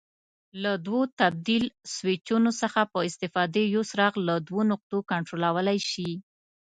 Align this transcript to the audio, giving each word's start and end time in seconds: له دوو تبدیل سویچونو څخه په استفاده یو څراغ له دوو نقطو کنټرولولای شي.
له 0.63 0.71
دوو 0.85 1.01
تبدیل 1.19 1.63
سویچونو 1.95 2.51
څخه 2.61 2.81
په 2.91 2.99
استفاده 3.09 3.61
یو 3.75 3.83
څراغ 3.91 4.13
له 4.27 4.35
دوو 4.47 4.61
نقطو 4.71 4.97
کنټرولولای 5.11 5.79
شي. 5.89 6.09